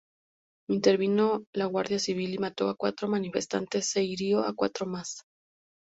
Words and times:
Intervino 0.69 1.43
la 1.53 1.65
Guardia 1.67 1.99
Civil 1.99 2.33
y 2.33 2.39
mató 2.39 2.69
a 2.69 2.75
cuatro 2.75 3.07
manifestantes 3.07 3.95
e 3.97 4.03
hirió 4.03 4.39
a 4.43 4.55
cuatro 4.55 4.87
más. 4.87 5.21